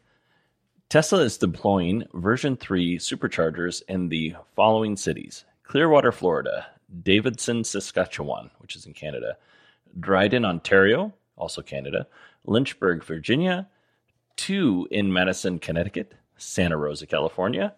tesla 0.89 1.19
is 1.21 1.37
deploying 1.37 2.05
version 2.13 2.57
3 2.57 2.97
superchargers 2.97 3.81
in 3.87 4.09
the 4.09 4.35
following 4.53 4.97
cities 4.97 5.45
Clearwater, 5.67 6.13
Florida, 6.13 6.67
Davidson, 7.03 7.63
Saskatchewan, 7.63 8.49
which 8.59 8.75
is 8.75 8.85
in 8.85 8.93
Canada, 8.93 9.37
Dryden, 9.99 10.45
Ontario, 10.45 11.13
also 11.35 11.61
Canada, 11.61 12.07
Lynchburg, 12.45 13.03
Virginia, 13.03 13.67
two 14.37 14.87
in 14.91 15.11
Madison, 15.11 15.59
Connecticut, 15.59 16.13
Santa 16.37 16.77
Rosa, 16.77 17.05
California, 17.05 17.75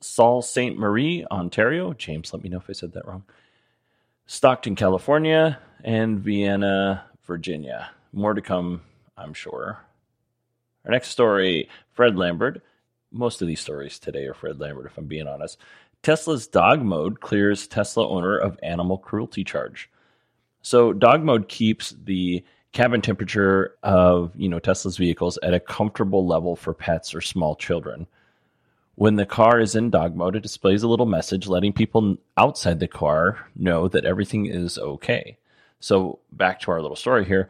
Saul 0.00 0.42
Ste. 0.42 0.76
Marie, 0.76 1.24
Ontario. 1.30 1.92
James, 1.92 2.32
let 2.32 2.42
me 2.42 2.48
know 2.48 2.56
if 2.56 2.68
I 2.68 2.72
said 2.72 2.92
that 2.92 3.06
wrong. 3.06 3.24
Stockton, 4.26 4.74
California, 4.74 5.58
and 5.84 6.18
Vienna, 6.18 7.04
Virginia. 7.26 7.90
More 8.12 8.34
to 8.34 8.40
come, 8.40 8.80
I'm 9.16 9.34
sure. 9.34 9.78
Our 10.84 10.90
next 10.90 11.08
story 11.08 11.68
Fred 11.92 12.16
Lambert. 12.16 12.62
Most 13.12 13.42
of 13.42 13.48
these 13.48 13.60
stories 13.60 13.98
today 13.98 14.26
are 14.26 14.34
Fred 14.34 14.58
Lambert, 14.58 14.86
if 14.86 14.96
I'm 14.96 15.06
being 15.06 15.28
honest. 15.28 15.58
Tesla's 16.02 16.46
dog 16.46 16.82
mode 16.82 17.20
clears 17.20 17.66
Tesla 17.66 18.08
owner 18.08 18.36
of 18.36 18.58
animal 18.62 18.98
cruelty 18.98 19.44
charge. 19.44 19.90
So 20.62 20.92
dog 20.92 21.22
mode 21.22 21.48
keeps 21.48 21.90
the 21.90 22.44
cabin 22.72 23.02
temperature 23.02 23.74
of, 23.82 24.32
you 24.36 24.48
know, 24.48 24.58
Tesla's 24.58 24.96
vehicles 24.96 25.38
at 25.42 25.54
a 25.54 25.60
comfortable 25.60 26.26
level 26.26 26.56
for 26.56 26.72
pets 26.72 27.14
or 27.14 27.20
small 27.20 27.56
children. 27.56 28.06
When 28.94 29.16
the 29.16 29.26
car 29.26 29.60
is 29.60 29.74
in 29.74 29.90
dog 29.90 30.14
mode, 30.14 30.36
it 30.36 30.42
displays 30.42 30.82
a 30.82 30.88
little 30.88 31.06
message 31.06 31.46
letting 31.46 31.72
people 31.72 32.18
outside 32.36 32.80
the 32.80 32.88
car 32.88 33.46
know 33.56 33.88
that 33.88 34.04
everything 34.04 34.46
is 34.46 34.78
okay. 34.78 35.38
So 35.80 36.18
back 36.32 36.60
to 36.60 36.70
our 36.70 36.82
little 36.82 36.96
story 36.96 37.24
here. 37.24 37.48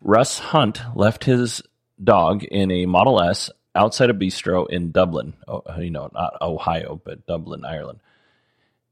Russ 0.00 0.38
Hunt 0.38 0.80
left 0.94 1.24
his 1.24 1.62
dog 2.02 2.44
in 2.44 2.70
a 2.70 2.86
Model 2.86 3.20
S 3.20 3.50
outside 3.74 4.10
a 4.10 4.14
bistro 4.14 4.68
in 4.68 4.90
Dublin, 4.90 5.34
oh, 5.48 5.62
uh, 5.68 5.80
you 5.80 5.90
know, 5.90 6.10
not 6.12 6.36
Ohio, 6.40 7.00
but 7.04 7.26
Dublin, 7.26 7.64
Ireland. 7.64 8.00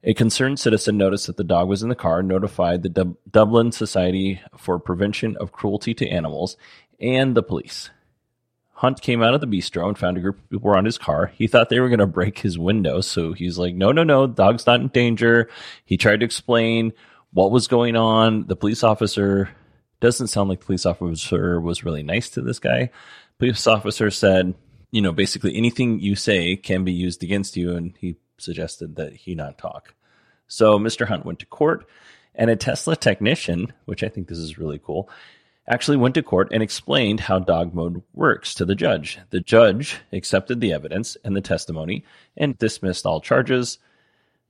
A 0.03 0.15
concerned 0.15 0.59
citizen 0.59 0.97
noticed 0.97 1.27
that 1.27 1.37
the 1.37 1.45
dog 1.45 1.69
was 1.69 1.83
in 1.83 1.91
the 1.91 1.95
car, 1.95 2.23
notified 2.23 2.83
the 2.83 2.89
Dub- 2.89 3.17
Dublin 3.31 3.71
Society 3.71 4.41
for 4.57 4.79
Prevention 4.79 5.37
of 5.37 5.53
Cruelty 5.53 5.93
to 5.95 6.09
Animals 6.09 6.57
and 6.99 7.35
the 7.35 7.43
police. 7.43 7.91
Hunt 8.73 9.03
came 9.03 9.23
out 9.23 9.35
of 9.35 9.43
the 9.43 9.47
bistro 9.47 9.89
and 9.89 9.99
found 9.99 10.17
a 10.17 10.21
group 10.21 10.39
of 10.39 10.49
people 10.49 10.71
around 10.71 10.87
his 10.87 10.97
car. 10.97 11.33
He 11.35 11.47
thought 11.47 11.69
they 11.69 11.81
were 11.81 11.91
going 11.91 11.99
to 11.99 12.07
break 12.07 12.39
his 12.39 12.59
window, 12.59 13.03
so 13.03 13.35
he's 13.35 13.59
like, 13.59 13.75
"No, 13.75 13.93
no, 13.93 14.05
no, 14.05 14.27
dog's 14.27 14.67
not 14.67 14.81
in 14.81 14.89
danger." 14.89 15.51
He 15.85 15.99
tried 15.99 16.21
to 16.21 16.25
explain 16.25 16.95
what 17.33 17.51
was 17.51 17.69
going 17.69 17.95
on. 17.95 18.47
The 18.47 18.57
police 18.57 18.83
officer 18.83 19.51
doesn't 20.01 20.29
sound 20.29 20.49
like 20.49 20.61
the 20.61 20.67
police 20.67 20.87
officer 20.87 21.61
was 21.61 21.85
really 21.85 22.03
nice 22.03 22.31
to 22.31 22.41
this 22.41 22.59
guy. 22.59 22.91
Police 23.39 23.67
officer 23.67 24.11
said, 24.11 24.55
you 24.91 25.01
know, 25.01 25.13
basically 25.13 25.57
anything 25.57 26.01
you 26.01 26.15
say 26.15 26.57
can 26.57 26.85
be 26.85 26.93
used 26.93 27.23
against 27.23 27.57
you. 27.57 27.77
And 27.77 27.95
he 27.99 28.17
suggested 28.39 28.97
that 28.97 29.15
he 29.15 29.35
not 29.35 29.59
talk. 29.59 29.95
So 30.49 30.79
Mr. 30.79 31.07
Hunt 31.07 31.25
went 31.25 31.39
to 31.41 31.47
court, 31.47 31.87
and 32.35 32.51
a 32.51 32.57
Tesla 32.57 32.97
technician, 32.97 33.73
which 33.85 34.03
I 34.03 34.09
think 34.09 34.29
this 34.29 34.39
is 34.39 34.59
really 34.59 34.81
cool, 34.85 35.09
actually 35.69 35.97
went 35.97 36.15
to 36.17 36.23
court 36.23 36.49
and 36.51 36.63
explained 36.63 37.21
how 37.21 37.39
dog 37.39 37.73
mode 37.75 38.03
works 38.13 38.55
to 38.55 38.65
the 38.65 38.75
judge. 38.75 39.21
The 39.31 39.41
judge 39.41 40.01
accepted 40.13 40.61
the 40.61 40.73
evidence 40.73 41.17
and 41.25 41.37
the 41.37 41.41
testimony 41.41 42.05
and 42.37 42.59
dismissed 42.59 43.07
all 43.07 43.21
charges. 43.21 43.79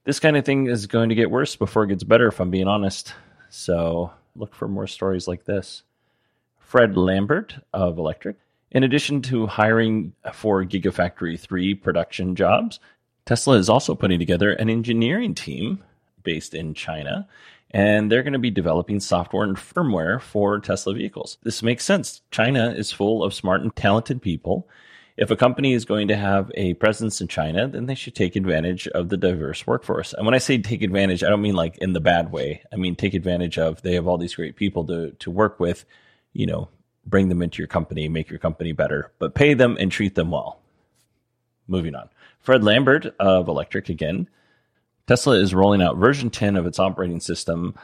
This 0.04 0.20
kind 0.20 0.36
of 0.36 0.46
thing 0.46 0.66
is 0.66 0.86
going 0.86 1.10
to 1.10 1.14
get 1.14 1.30
worse 1.30 1.56
before 1.56 1.84
it 1.84 1.88
gets 1.88 2.04
better, 2.04 2.28
if 2.28 2.40
I'm 2.40 2.50
being 2.50 2.68
honest. 2.68 3.12
So 3.50 4.12
look 4.34 4.54
for 4.54 4.68
more 4.68 4.86
stories 4.86 5.28
like 5.28 5.44
this. 5.44 5.82
Fred 6.58 6.96
Lambert 6.96 7.56
of 7.74 7.96
Electrek 7.96 8.36
in 8.70 8.82
addition 8.82 9.22
to 9.22 9.46
hiring 9.46 10.12
for 10.32 10.64
Gigafactory 10.64 11.38
3 11.38 11.74
production 11.74 12.36
jobs, 12.36 12.78
Tesla 13.26 13.56
is 13.56 13.68
also 13.68 13.94
putting 13.94 14.18
together 14.18 14.52
an 14.52 14.70
engineering 14.70 15.34
team 15.34 15.82
based 16.22 16.54
in 16.54 16.74
China, 16.74 17.28
and 17.70 18.10
they're 18.10 18.22
going 18.22 18.32
to 18.32 18.38
be 18.38 18.50
developing 18.50 19.00
software 19.00 19.44
and 19.44 19.56
firmware 19.56 20.20
for 20.20 20.58
Tesla 20.58 20.94
vehicles. 20.94 21.38
This 21.42 21.62
makes 21.62 21.84
sense. 21.84 22.22
China 22.30 22.70
is 22.70 22.92
full 22.92 23.22
of 23.22 23.34
smart 23.34 23.62
and 23.62 23.74
talented 23.74 24.20
people. 24.22 24.68
If 25.16 25.30
a 25.30 25.36
company 25.36 25.74
is 25.74 25.84
going 25.84 26.08
to 26.08 26.16
have 26.16 26.50
a 26.54 26.74
presence 26.74 27.20
in 27.20 27.28
China, 27.28 27.68
then 27.68 27.86
they 27.86 27.94
should 27.94 28.14
take 28.14 28.36
advantage 28.36 28.88
of 28.88 29.10
the 29.10 29.16
diverse 29.16 29.66
workforce. 29.66 30.14
And 30.14 30.24
when 30.24 30.34
I 30.34 30.38
say 30.38 30.58
take 30.58 30.82
advantage, 30.82 31.22
I 31.22 31.28
don't 31.28 31.42
mean 31.42 31.54
like 31.54 31.76
in 31.78 31.92
the 31.92 32.00
bad 32.00 32.32
way. 32.32 32.62
I 32.72 32.76
mean 32.76 32.96
take 32.96 33.14
advantage 33.14 33.58
of 33.58 33.82
they 33.82 33.94
have 33.94 34.06
all 34.06 34.18
these 34.18 34.34
great 34.34 34.56
people 34.56 34.86
to 34.86 35.10
to 35.10 35.30
work 35.30 35.60
with, 35.60 35.84
you 36.32 36.46
know, 36.46 36.68
bring 37.06 37.28
them 37.28 37.42
into 37.42 37.58
your 37.58 37.68
company, 37.68 38.08
make 38.08 38.30
your 38.30 38.38
company 38.38 38.72
better, 38.72 39.12
but 39.18 39.34
pay 39.34 39.54
them 39.54 39.76
and 39.78 39.90
treat 39.90 40.14
them 40.14 40.30
well. 40.30 40.60
Moving 41.66 41.94
on. 41.94 42.08
Fred 42.40 42.64
Lambert 42.64 43.06
of 43.18 43.46
Electrek 43.46 43.88
again. 43.88 44.28
Tesla 45.06 45.34
is 45.34 45.54
rolling 45.54 45.82
out 45.82 45.96
version 45.96 46.30
10 46.30 46.56
of 46.56 46.66
its 46.66 46.78
operating 46.78 47.20
system 47.20 47.74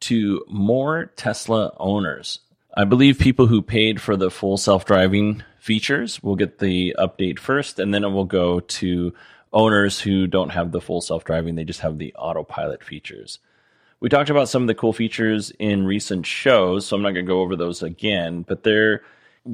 to 0.00 0.44
more 0.48 1.06
Tesla 1.16 1.72
owners. 1.78 2.40
I 2.76 2.84
believe 2.84 3.18
people 3.18 3.46
who 3.46 3.62
paid 3.62 4.00
for 4.00 4.16
the 4.16 4.30
full 4.30 4.56
self 4.56 4.84
driving 4.84 5.42
features 5.58 6.22
will 6.22 6.36
get 6.36 6.58
the 6.58 6.94
update 6.98 7.38
first, 7.38 7.78
and 7.78 7.92
then 7.92 8.04
it 8.04 8.08
will 8.08 8.24
go 8.24 8.60
to 8.60 9.12
owners 9.52 10.00
who 10.00 10.26
don't 10.26 10.50
have 10.50 10.72
the 10.72 10.80
full 10.80 11.00
self 11.00 11.24
driving, 11.24 11.54
they 11.54 11.64
just 11.64 11.80
have 11.80 11.98
the 11.98 12.14
autopilot 12.14 12.84
features. 12.84 13.38
We 14.00 14.08
talked 14.08 14.30
about 14.30 14.48
some 14.48 14.62
of 14.62 14.66
the 14.66 14.74
cool 14.74 14.94
features 14.94 15.52
in 15.58 15.84
recent 15.84 16.24
shows, 16.24 16.86
so 16.86 16.96
I'm 16.96 17.02
not 17.02 17.12
going 17.12 17.26
to 17.26 17.30
go 17.30 17.42
over 17.42 17.54
those 17.54 17.82
again, 17.82 18.42
but 18.48 18.62
there 18.62 19.02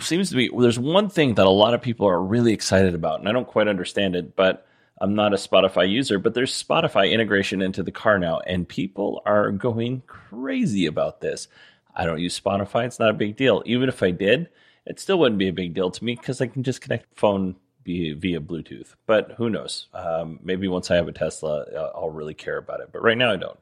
seems 0.01 0.31
to 0.31 0.37
be 0.37 0.51
there's 0.57 0.79
one 0.79 1.09
thing 1.09 1.35
that 1.35 1.47
a 1.47 1.51
lot 1.51 1.75
of 1.75 1.83
people 1.83 2.07
are 2.07 2.23
really 2.23 2.53
excited 2.53 2.95
about, 2.95 3.19
and 3.19 3.29
I 3.29 3.33
don't 3.33 3.49
quite 3.49 3.67
understand 3.67 4.15
it, 4.15 4.37
but 4.37 4.65
I'm 5.01 5.17
not 5.17 5.33
a 5.33 5.37
Spotify 5.37 5.91
user, 5.91 6.21
but 6.21 6.35
there's 6.35 6.63
Spotify 6.63 7.11
integration 7.11 7.61
into 7.61 7.83
the 7.83 7.91
car 7.91 8.21
now, 8.21 8.39
and 8.47 8.69
people 8.69 9.21
are 9.27 9.51
going 9.51 10.03
crazy 10.07 10.87
about 10.87 11.21
this. 11.21 11.49
I 11.97 12.07
don't 12.07 12.21
use 12.21 12.39
Spotify, 12.39 12.87
it's 12.87 13.01
not 13.01 13.11
a 13.11 13.15
big 13.15 13.37
deal. 13.37 13.65
Even 13.67 13.89
if 13.89 14.01
I 14.01 14.13
did, 14.13 14.49
it 14.87 15.01
still 15.01 15.19
wouldn't 15.19 15.41
be 15.41 15.49
a 15.49 15.53
big 15.53 15.75
deal 15.75 15.91
to 15.91 16.05
me 16.05 16.15
because 16.15 16.41
I 16.41 16.47
can 16.47 16.63
just 16.63 16.81
connect 16.81 17.19
phone 17.19 17.57
via, 17.85 18.41
Bluetooth. 18.41 18.95
But 19.07 19.33
who 19.39 19.51
knows? 19.51 19.89
Um, 19.93 20.39
maybe 20.43 20.69
once 20.69 20.91
I 20.91 20.97
have 20.97 21.09
a 21.09 21.13
Tesla, 21.13 21.65
I'll 21.95 22.11
really 22.11 22.35
care 22.35 22.59
about 22.59 22.81
it. 22.81 22.91
But 22.93 23.03
right 23.03 23.19
now, 23.19 23.33
I 23.33 23.37
don't. 23.37 23.59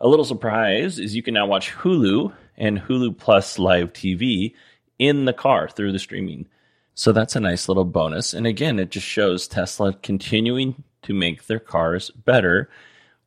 A 0.00 0.08
little 0.08 0.24
surprise 0.24 0.98
is 0.98 1.14
you 1.14 1.22
can 1.22 1.34
now 1.34 1.46
watch 1.46 1.72
Hulu 1.72 2.32
and 2.56 2.80
Hulu 2.80 3.16
Plus 3.16 3.58
Live 3.58 3.92
TV 3.92 4.54
in 4.98 5.24
the 5.24 5.32
car 5.32 5.68
through 5.68 5.92
the 5.92 5.98
streaming. 5.98 6.46
So 6.94 7.12
that's 7.12 7.36
a 7.36 7.40
nice 7.40 7.68
little 7.68 7.84
bonus. 7.84 8.34
And 8.34 8.46
again, 8.46 8.78
it 8.78 8.90
just 8.90 9.06
shows 9.06 9.48
Tesla 9.48 9.94
continuing 9.94 10.82
to 11.02 11.14
make 11.14 11.46
their 11.46 11.58
cars 11.58 12.10
better 12.10 12.70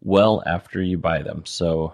well 0.02 0.44
after 0.46 0.82
you 0.82 0.98
buy 0.98 1.22
them. 1.22 1.44
So 1.46 1.94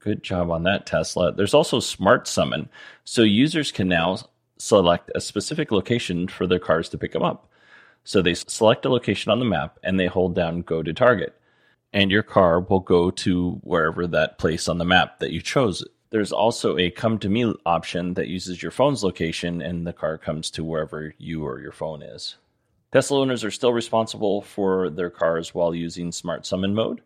Good 0.00 0.22
job 0.22 0.50
on 0.50 0.62
that, 0.62 0.86
Tesla. 0.86 1.30
There's 1.30 1.52
also 1.52 1.78
Smart 1.78 2.26
Summon. 2.26 2.70
So 3.04 3.20
users 3.22 3.70
can 3.70 3.86
now 3.86 4.16
select 4.56 5.10
a 5.14 5.20
specific 5.20 5.70
location 5.70 6.26
for 6.26 6.46
their 6.46 6.58
cars 6.58 6.88
to 6.88 6.98
pick 6.98 7.12
them 7.12 7.22
up. 7.22 7.50
So 8.04 8.22
they 8.22 8.32
select 8.32 8.86
a 8.86 8.88
location 8.88 9.30
on 9.30 9.40
the 9.40 9.44
map 9.44 9.78
and 9.84 10.00
they 10.00 10.06
hold 10.06 10.34
down 10.34 10.62
go 10.62 10.82
to 10.82 10.94
target. 10.94 11.38
And 11.92 12.10
your 12.10 12.22
car 12.22 12.60
will 12.60 12.80
go 12.80 13.10
to 13.10 13.60
wherever 13.62 14.06
that 14.06 14.38
place 14.38 14.68
on 14.68 14.78
the 14.78 14.84
map 14.84 15.18
that 15.18 15.32
you 15.32 15.40
chose. 15.40 15.84
There's 16.10 16.32
also 16.32 16.76
a 16.76 16.90
come 16.90 17.18
to 17.20 17.28
me 17.28 17.52
option 17.64 18.14
that 18.14 18.28
uses 18.28 18.62
your 18.62 18.72
phone's 18.72 19.04
location 19.04 19.62
and 19.62 19.86
the 19.86 19.92
car 19.92 20.18
comes 20.18 20.50
to 20.52 20.64
wherever 20.64 21.14
you 21.18 21.44
or 21.44 21.60
your 21.60 21.72
phone 21.72 22.02
is. 22.02 22.36
Tesla 22.92 23.20
owners 23.20 23.44
are 23.44 23.52
still 23.52 23.72
responsible 23.72 24.42
for 24.42 24.90
their 24.90 25.10
cars 25.10 25.54
while 25.54 25.72
using 25.72 26.10
Smart 26.10 26.44
Summon 26.44 26.74
mode. 26.74 27.00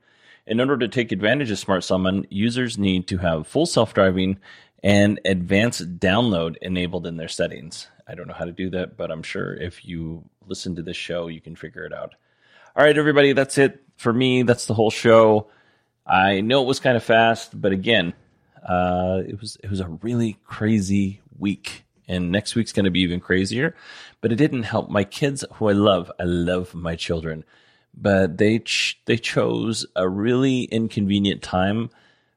In 0.46 0.58
order 0.58 0.78
to 0.78 0.88
take 0.88 1.12
advantage 1.12 1.50
of 1.50 1.58
Smart 1.58 1.84
Summon, 1.84 2.26
users 2.30 2.78
need 2.78 3.06
to 3.08 3.18
have 3.18 3.46
full 3.46 3.66
self 3.66 3.92
driving 3.92 4.38
and 4.82 5.20
advanced 5.26 5.98
download 5.98 6.56
enabled 6.62 7.06
in 7.06 7.18
their 7.18 7.28
settings. 7.28 7.88
I 8.06 8.14
don't 8.14 8.28
know 8.28 8.34
how 8.34 8.44
to 8.46 8.52
do 8.52 8.70
that, 8.70 8.96
but 8.96 9.10
I'm 9.10 9.22
sure 9.22 9.54
if 9.54 9.84
you 9.84 10.24
listen 10.46 10.76
to 10.76 10.82
this 10.82 10.96
show, 10.96 11.28
you 11.28 11.40
can 11.40 11.56
figure 11.56 11.84
it 11.84 11.92
out. 11.92 12.14
All 12.76 12.84
right, 12.84 12.96
everybody, 12.96 13.34
that's 13.34 13.58
it 13.58 13.83
for 13.96 14.12
me. 14.12 14.42
That's 14.42 14.66
the 14.66 14.74
whole 14.74 14.90
show. 14.90 15.48
I 16.06 16.40
know 16.40 16.62
it 16.62 16.66
was 16.66 16.80
kind 16.80 16.96
of 16.96 17.02
fast, 17.02 17.58
but 17.60 17.72
again, 17.72 18.14
uh, 18.66 19.22
it 19.26 19.40
was 19.40 19.56
it 19.62 19.70
was 19.70 19.80
a 19.80 19.88
really 19.88 20.38
crazy 20.44 21.20
week, 21.38 21.84
and 22.08 22.30
next 22.30 22.54
week's 22.54 22.72
going 22.72 22.84
to 22.84 22.90
be 22.90 23.00
even 23.00 23.20
crazier. 23.20 23.74
But 24.20 24.32
it 24.32 24.36
didn't 24.36 24.64
help 24.64 24.90
my 24.90 25.04
kids, 25.04 25.44
who 25.54 25.68
I 25.68 25.72
love. 25.72 26.10
I 26.18 26.24
love 26.24 26.74
my 26.74 26.96
children, 26.96 27.44
but 27.94 28.38
they 28.38 28.58
ch- 28.60 29.00
they 29.06 29.16
chose 29.16 29.86
a 29.96 30.08
really 30.08 30.64
inconvenient 30.64 31.42
time 31.42 31.90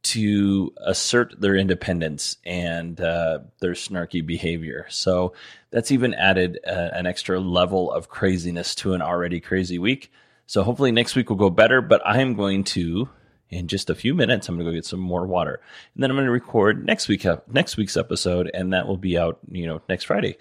to 0.03 0.73
assert 0.85 1.39
their 1.41 1.55
independence 1.55 2.37
and 2.45 3.01
uh, 3.01 3.39
their 3.59 3.73
snarky 3.73 4.25
behavior. 4.25 4.85
So 4.89 5.33
that's 5.69 5.91
even 5.91 6.13
added 6.13 6.59
uh, 6.65 6.89
an 6.93 7.05
extra 7.05 7.39
level 7.41 7.91
of 7.91 8.07
craziness 8.07 8.73
to 8.75 8.93
an 8.93 9.01
already 9.01 9.41
crazy 9.41 9.77
week. 9.77 10.11
So 10.47 10.63
hopefully 10.63 10.91
next 10.91 11.15
week 11.15 11.29
will 11.29 11.37
go 11.37 11.51
better. 11.51 11.81
But 11.81 12.01
I 12.05 12.19
am 12.19 12.33
going 12.33 12.63
to, 12.65 13.07
in 13.49 13.67
just 13.67 13.91
a 13.91 13.95
few 13.95 14.15
minutes, 14.15 14.49
I'm 14.49 14.55
going 14.55 14.65
to 14.65 14.71
go 14.71 14.75
get 14.75 14.85
some 14.85 14.99
more 14.99 15.27
water, 15.27 15.61
and 15.93 16.03
then 16.03 16.09
I'm 16.09 16.17
going 16.17 16.25
to 16.25 16.31
record 16.31 16.85
next 16.85 17.07
week 17.07 17.25
uh, 17.25 17.37
next 17.47 17.77
week's 17.77 17.95
episode, 17.95 18.49
and 18.53 18.73
that 18.73 18.87
will 18.87 18.97
be 18.97 19.17
out, 19.17 19.39
you 19.51 19.67
know, 19.67 19.81
next 19.87 20.05
Friday. 20.05 20.37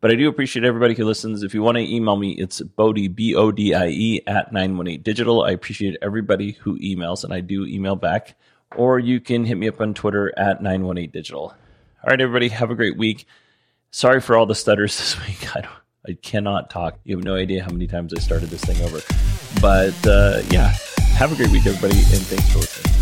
But 0.00 0.12
I 0.12 0.14
do 0.14 0.28
appreciate 0.28 0.64
everybody 0.64 0.94
who 0.94 1.04
listens. 1.04 1.42
If 1.42 1.54
you 1.54 1.62
want 1.62 1.78
to 1.78 1.94
email 1.94 2.16
me, 2.16 2.32
it's 2.32 2.60
Bodie, 2.60 3.08
B 3.08 3.34
O 3.34 3.50
D 3.50 3.74
I 3.74 3.88
E, 3.88 4.20
at 4.26 4.52
918 4.52 5.02
Digital. 5.02 5.42
I 5.42 5.50
appreciate 5.50 5.96
everybody 6.00 6.52
who 6.52 6.78
emails, 6.78 7.24
and 7.24 7.32
I 7.34 7.40
do 7.40 7.66
email 7.66 7.96
back 7.96 8.36
or 8.74 8.98
you 8.98 9.20
can 9.20 9.44
hit 9.44 9.56
me 9.56 9.68
up 9.68 9.80
on 9.80 9.94
Twitter 9.94 10.32
at 10.38 10.62
918 10.62 11.10
Digital. 11.10 11.42
All 11.42 12.10
right, 12.10 12.20
everybody, 12.20 12.48
have 12.48 12.70
a 12.70 12.74
great 12.74 12.96
week. 12.96 13.26
Sorry 13.90 14.20
for 14.20 14.36
all 14.36 14.46
the 14.46 14.54
stutters 14.54 14.96
this 14.98 15.26
week. 15.26 15.56
I 15.56 15.68
I 16.08 16.16
cannot 16.22 16.70
talk. 16.70 17.00
You 17.02 17.16
have 17.16 17.24
no 17.24 17.34
idea 17.34 17.64
how 17.64 17.70
many 17.70 17.88
times 17.88 18.14
I 18.14 18.20
started 18.20 18.48
this 18.48 18.64
thing 18.64 18.80
over. 18.84 19.00
But 19.60 20.06
uh, 20.06 20.42
yeah, 20.50 20.74
have 21.14 21.32
a 21.32 21.36
great 21.36 21.50
week, 21.50 21.66
everybody, 21.66 21.98
and 21.98 22.22
thanks 22.26 22.48
for 22.52 22.58
listening. 22.58 22.92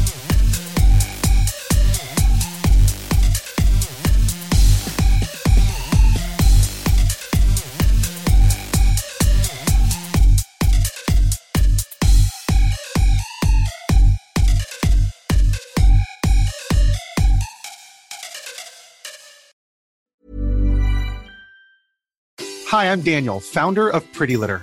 Hi, 22.68 22.90
I'm 22.90 23.02
Daniel, 23.02 23.38
founder 23.38 23.88
of 23.88 24.12
Pretty 24.12 24.36
Litter. 24.36 24.62